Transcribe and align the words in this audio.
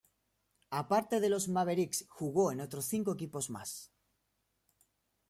A 0.79 0.83
parte 0.87 1.19
de 1.19 1.29
los 1.29 1.47
Mavericks, 1.47 2.07
jugó 2.09 2.51
en 2.51 2.59
otros 2.61 2.85
cinco 2.85 3.13
equipos 3.13 3.51
más. 3.51 3.91